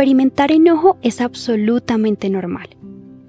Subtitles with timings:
[0.00, 2.70] Experimentar enojo es absolutamente normal.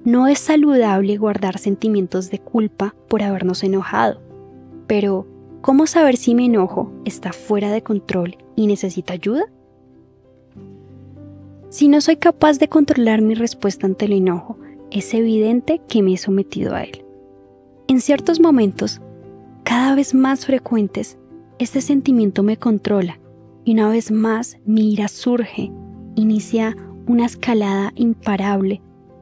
[0.06, 4.22] No es saludable guardar sentimientos de culpa por habernos enojado.
[4.88, 5.28] Pero,
[5.60, 9.44] ¿cómo saber si mi enojo está fuera de control y necesita ayuda?
[11.68, 14.58] Si no soy capaz de controlar mi respuesta ante el enojo,
[14.92, 17.04] es evidente que me he sometido a él.
[17.90, 19.02] En ciertos momentos,
[19.66, 21.18] cada vez más frecuentes,
[21.60, 23.20] este sentimiento me controla
[23.66, 25.70] y una vez más mi ira surge,
[26.16, 26.76] inicia
[27.08, 28.82] una escalada imparable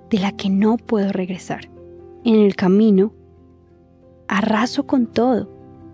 [0.10, 1.70] de la que no puedo regresar.
[2.24, 3.14] En el camino,
[4.28, 5.50] arraso con todo,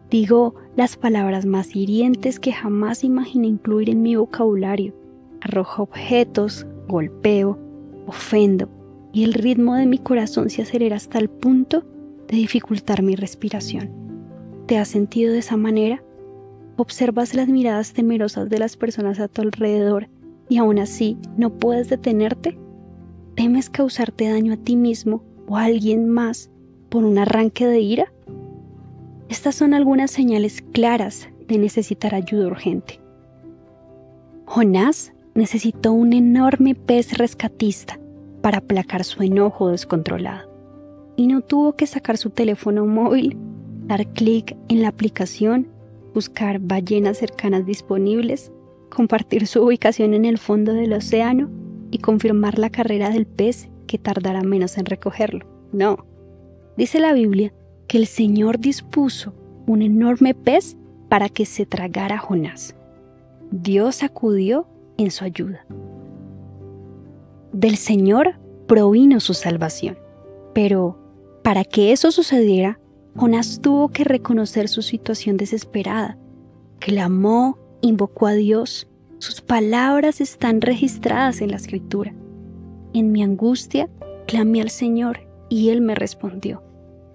[0.09, 4.93] digo las palabras más hirientes que jamás imaginé incluir en mi vocabulario
[5.45, 7.59] arrojo objetos, golpeo,
[8.07, 8.67] ofendo
[9.13, 11.83] y el ritmo de mi corazón se acelera hasta el punto
[12.27, 13.89] de dificultar mi respiración.
[14.65, 16.03] ¿Te has sentido de esa manera?
[16.75, 20.09] Observas las miradas temerosas de las personas a tu alrededor
[20.49, 22.57] y aún así no puedes detenerte.
[23.35, 26.49] ¿Temes causarte daño a ti mismo o a alguien más
[26.89, 28.13] por un arranque de ira?
[29.29, 32.99] Estas son algunas señales claras de necesitar ayuda urgente.
[34.45, 37.99] Jonás necesitó un enorme pez rescatista
[38.41, 40.49] para aplacar su enojo descontrolado.
[41.17, 43.37] Y no tuvo que sacar su teléfono móvil,
[43.87, 45.67] dar clic en la aplicación,
[46.13, 48.51] buscar ballenas cercanas disponibles,
[48.89, 51.49] compartir su ubicación en el fondo del océano
[51.91, 55.45] y confirmar la carrera del pez que tardará menos en recogerlo.
[55.71, 56.05] No.
[56.77, 57.53] Dice la Biblia
[57.87, 59.33] que el Señor dispuso
[59.67, 60.77] un enorme pez
[61.09, 62.75] para que se tragara a Jonás.
[63.51, 65.65] Dios acudió en su ayuda.
[67.53, 68.35] Del Señor
[68.67, 69.97] provino su salvación.
[70.53, 70.97] Pero
[71.43, 72.79] para que eso sucediera,
[73.15, 76.17] Jonás tuvo que reconocer su situación desesperada.
[76.79, 78.87] Clamó, invocó a Dios.
[79.19, 82.13] Sus palabras están registradas en la escritura.
[82.93, 83.89] En mi angustia,
[84.27, 85.19] clamé al Señor
[85.49, 86.63] y Él me respondió.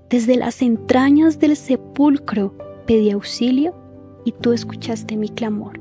[0.09, 2.55] Desde las entrañas del sepulcro
[2.87, 3.75] pedí auxilio
[4.25, 5.81] y tú escuchaste mi clamor.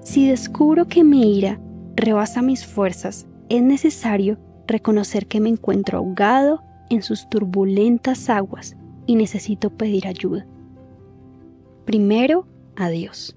[0.00, 1.60] Si descubro que mi ira
[1.96, 8.76] rebasa mis fuerzas, es necesario reconocer que me encuentro ahogado en sus turbulentas aguas
[9.06, 10.46] y necesito pedir ayuda.
[11.84, 12.46] Primero,
[12.78, 13.36] a Dios.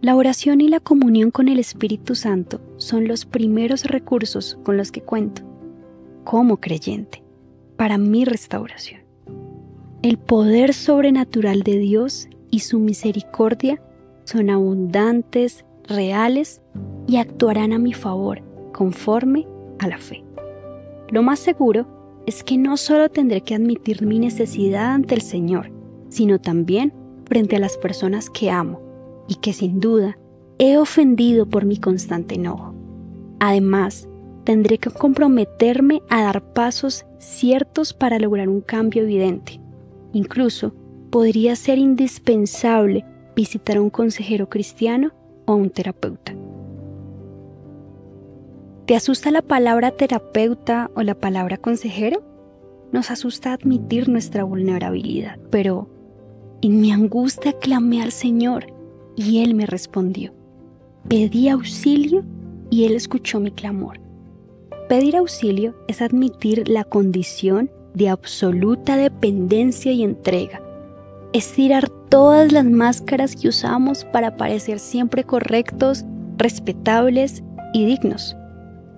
[0.00, 4.92] La oración y la comunión con el Espíritu Santo son los primeros recursos con los
[4.92, 5.42] que cuento,
[6.24, 7.22] como creyente,
[7.76, 9.00] para mi restauración.
[10.02, 13.80] El poder sobrenatural de Dios y su misericordia
[14.24, 16.60] son abundantes, reales
[17.06, 18.42] y actuarán a mi favor
[18.72, 19.46] conforme
[19.78, 20.22] a la fe.
[21.10, 21.86] Lo más seguro
[22.26, 25.70] es que no solo tendré que admitir mi necesidad ante el Señor,
[26.08, 26.92] sino también
[27.26, 28.80] frente a las personas que amo
[29.28, 30.18] y que sin duda
[30.58, 32.74] he ofendido por mi constante enojo.
[33.40, 34.08] Además,
[34.44, 39.60] tendré que comprometerme a dar pasos ciertos para lograr un cambio evidente.
[40.12, 40.74] Incluso
[41.10, 43.04] podría ser indispensable
[43.34, 45.12] visitar a un consejero cristiano
[45.46, 46.34] o un terapeuta.
[48.86, 52.22] ¿Te asusta la palabra terapeuta o la palabra consejero?
[52.92, 55.88] Nos asusta admitir nuestra vulnerabilidad, pero
[56.66, 58.66] en mi angustia clamé al Señor
[59.16, 60.32] y Él me respondió.
[61.08, 62.24] Pedí auxilio
[62.70, 64.00] y Él escuchó mi clamor.
[64.88, 70.64] Pedir auxilio es admitir la condición de absoluta dependencia y entrega
[71.34, 76.04] es tirar todas las máscaras que usamos para parecer siempre correctos,
[76.38, 77.42] respetables
[77.72, 78.36] y dignos.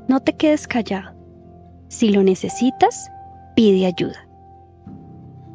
[0.06, 1.16] No te quedes callado.
[1.88, 3.10] Si lo necesitas,
[3.56, 4.25] pide ayuda.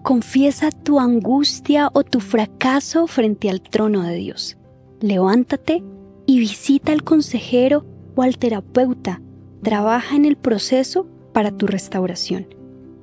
[0.03, 4.57] Confiesa tu angustia o tu fracaso frente al trono de Dios.
[4.99, 5.83] Levántate
[6.25, 7.85] y visita al consejero
[8.15, 9.21] o al terapeuta.
[9.61, 12.47] Trabaja en el proceso para tu restauración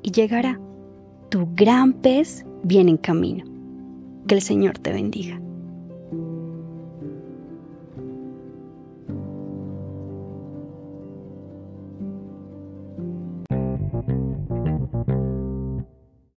[0.02, 0.60] y llegará.
[1.28, 3.44] Tu gran pez viene en camino.
[4.26, 5.40] Que el Señor te bendiga.